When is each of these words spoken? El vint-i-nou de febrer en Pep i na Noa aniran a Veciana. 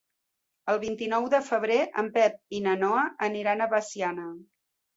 El 0.71 0.79
vint-i-nou 0.83 1.27
de 1.33 1.41
febrer 1.49 1.77
en 2.03 2.09
Pep 2.17 2.41
i 2.59 2.63
na 2.69 2.75
Noa 2.87 3.07
aniran 3.31 3.61
a 3.61 3.71
Veciana. 3.77 4.29